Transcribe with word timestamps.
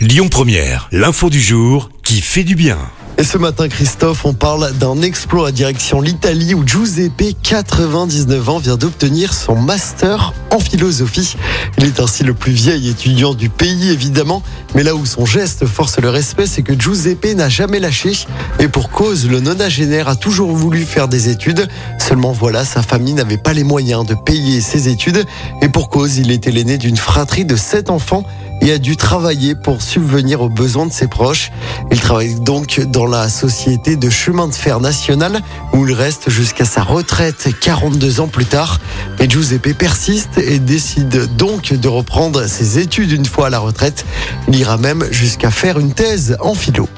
Lyon 0.00 0.28
Première, 0.30 0.88
l'info 0.92 1.28
du 1.28 1.42
jour 1.42 1.90
qui 2.02 2.22
fait 2.22 2.42
du 2.42 2.54
bien. 2.54 2.78
Et 3.18 3.22
ce 3.22 3.36
matin, 3.36 3.68
Christophe, 3.68 4.24
on 4.24 4.32
parle 4.32 4.72
d'un 4.78 5.02
exploit 5.02 5.48
à 5.48 5.52
direction 5.52 6.00
l'Italie 6.00 6.54
où 6.54 6.66
Giuseppe, 6.66 7.36
99 7.42 8.48
ans, 8.48 8.56
vient 8.56 8.78
d'obtenir 8.78 9.34
son 9.34 9.56
master 9.56 10.32
en 10.52 10.58
philosophie. 10.58 11.36
Il 11.76 11.84
est 11.84 12.00
ainsi 12.00 12.24
le 12.24 12.32
plus 12.32 12.52
vieil 12.52 12.88
étudiant 12.88 13.34
du 13.34 13.50
pays, 13.50 13.90
évidemment. 13.90 14.42
Mais 14.74 14.84
là 14.84 14.94
où 14.94 15.04
son 15.04 15.26
geste 15.26 15.66
force 15.66 15.98
le 15.98 16.08
respect, 16.08 16.46
c'est 16.46 16.62
que 16.62 16.72
Giuseppe 16.72 17.36
n'a 17.36 17.50
jamais 17.50 17.78
lâché. 17.78 18.12
Et 18.58 18.68
pour 18.68 18.88
cause, 18.88 19.28
le 19.28 19.40
nonagénaire 19.40 20.08
a 20.08 20.16
toujours 20.16 20.56
voulu 20.56 20.86
faire 20.86 21.08
des 21.08 21.28
études. 21.28 21.68
Seulement 21.98 22.32
voilà, 22.32 22.64
sa 22.64 22.80
famille 22.80 23.12
n'avait 23.12 23.36
pas 23.36 23.52
les 23.52 23.64
moyens 23.64 24.06
de 24.06 24.14
payer 24.14 24.62
ses 24.62 24.88
études. 24.88 25.26
Et 25.60 25.68
pour 25.68 25.90
cause, 25.90 26.16
il 26.16 26.30
était 26.30 26.52
l'aîné 26.52 26.78
d'une 26.78 26.96
fratrie 26.96 27.44
de 27.44 27.56
sept 27.56 27.90
enfants 27.90 28.24
et 28.60 28.72
a 28.72 28.78
dû 28.78 28.96
travailler 28.96 29.54
pour 29.54 29.82
subvenir 29.82 30.40
aux 30.40 30.48
besoins 30.48 30.86
de 30.86 30.92
ses 30.92 31.08
proches. 31.08 31.50
Il 31.90 32.00
travaille 32.00 32.38
donc 32.40 32.80
dans 32.80 33.06
la 33.06 33.28
société 33.28 33.96
de 33.96 34.10
chemin 34.10 34.48
de 34.48 34.54
fer 34.54 34.80
national 34.80 35.40
où 35.72 35.86
il 35.86 35.94
reste 35.94 36.30
jusqu'à 36.30 36.64
sa 36.64 36.82
retraite 36.82 37.48
42 37.60 38.20
ans 38.20 38.28
plus 38.28 38.46
tard. 38.46 38.78
Mais 39.18 39.28
Giuseppe 39.28 39.76
persiste 39.76 40.38
et 40.38 40.58
décide 40.58 41.36
donc 41.36 41.72
de 41.72 41.88
reprendre 41.88 42.46
ses 42.46 42.78
études 42.78 43.12
une 43.12 43.26
fois 43.26 43.46
à 43.46 43.50
la 43.50 43.58
retraite. 43.58 44.04
Il 44.48 44.56
ira 44.56 44.76
même 44.76 45.06
jusqu'à 45.10 45.50
faire 45.50 45.78
une 45.78 45.92
thèse 45.92 46.36
en 46.40 46.54
philo. 46.54 46.88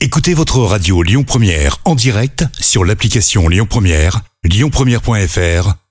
Écoutez 0.00 0.34
votre 0.34 0.60
radio 0.60 1.02
Lyon 1.02 1.24
Première 1.24 1.78
en 1.84 1.94
direct 1.94 2.44
sur 2.60 2.84
l'application 2.84 3.48
Lyon 3.48 3.66
Première, 3.68 4.20
lyonpremière.fr 4.44 5.87